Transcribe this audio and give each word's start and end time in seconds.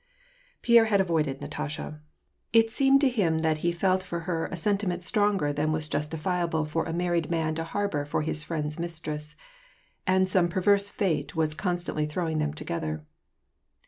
Pierre 0.63 0.85
had 0.85 0.99
avoided 0.99 1.39
Natasha. 1.41 2.01
It 2.51 2.71
seemed 2.71 3.01
to 3.01 3.07
him 3.07 3.37
that 3.45 3.59
he 3.59 3.71
felt 3.71 4.01
WAR 4.11 4.21
AND 4.21 4.25
PEACE. 4.25 4.31
879 4.31 4.47
for 4.47 4.47
her 4.47 4.47
a 4.47 4.59
sentiment 4.59 5.03
stronger 5.03 5.53
than 5.53 5.69
it 5.69 5.73
was 5.73 5.87
justifiable 5.87 6.65
for 6.65 6.85
a 6.85 6.91
mar 6.91 7.11
ried 7.11 7.29
man 7.29 7.53
to 7.53 7.63
harbor 7.63 8.03
for 8.03 8.23
his 8.23 8.43
friend's 8.43 8.79
mistress, 8.79 9.35
and 10.07 10.27
some 10.27 10.47
perverse 10.49 10.89
fate 10.89 11.35
was 11.35 11.53
constantly 11.53 12.07
throwing 12.07 12.39
them 12.39 12.51
together. 12.55 13.05